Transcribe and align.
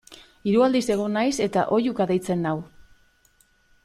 Hiru 0.51 0.63
aldiz 0.67 0.79
egon 0.93 1.13
naiz 1.17 1.35
eta 1.47 1.65
oihuka 1.79 2.07
deitzen 2.13 2.41
nau. 2.47 2.59